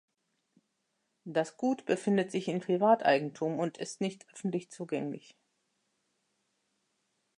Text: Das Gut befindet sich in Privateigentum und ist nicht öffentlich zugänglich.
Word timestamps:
Das 1.25 1.57
Gut 1.57 1.85
befindet 1.85 2.31
sich 2.31 2.47
in 2.47 2.59
Privateigentum 2.59 3.59
und 3.59 3.77
ist 3.77 4.01
nicht 4.01 4.25
öffentlich 4.33 4.71
zugänglich. 4.71 5.35